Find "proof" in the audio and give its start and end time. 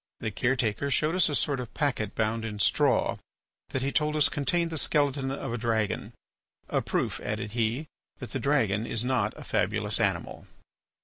6.81-7.19